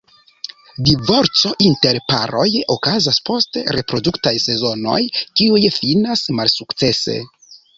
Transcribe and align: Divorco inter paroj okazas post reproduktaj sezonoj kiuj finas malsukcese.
Divorco 0.85 1.51
inter 1.65 1.99
paroj 2.13 2.47
okazas 2.77 3.19
post 3.31 3.61
reproduktaj 3.77 4.35
sezonoj 4.47 4.99
kiuj 5.21 5.63
finas 5.77 6.25
malsukcese. 6.41 7.21